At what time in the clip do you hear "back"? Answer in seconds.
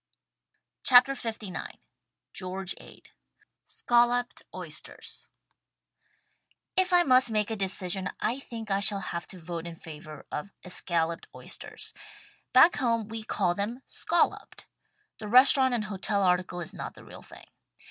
12.51-12.77